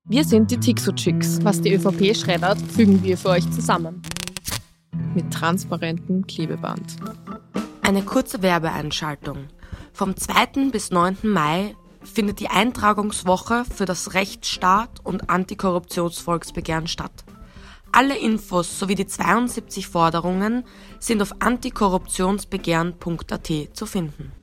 Wir 0.08 0.24
sind 0.24 0.52
die 0.52 0.60
Tixo-Chicks. 0.60 1.40
Was 1.44 1.60
die 1.60 1.74
ÖVP 1.74 2.16
schreddert, 2.16 2.62
fügen 2.62 3.02
wir 3.02 3.18
für 3.18 3.30
euch 3.30 3.50
zusammen. 3.50 4.04
Mit 5.16 5.34
transparentem 5.34 6.28
Klebeband. 6.28 6.98
Eine 7.82 8.04
kurze 8.04 8.44
Werbeeinschaltung. 8.44 9.48
Vom 9.92 10.16
2. 10.16 10.70
bis 10.72 10.92
9. 10.92 11.18
Mai 11.24 11.76
findet 12.04 12.40
die 12.40 12.50
Eintragungswoche 12.50 13.66
für 13.66 13.86
das 13.86 14.14
Rechtsstaat 14.14 15.00
und 15.04 15.32
Antikorruptionsvolksbegehren 15.32 16.86
statt. 16.86 17.26
Alle 17.96 18.18
Infos 18.18 18.78
sowie 18.78 18.96
die 18.96 19.08
72 19.08 19.88
Forderungen 19.88 20.66
sind 21.00 21.22
auf 21.22 21.34
antikorruptionsbegehren.at 21.40 23.52
zu 23.72 23.86
finden. 23.86 24.34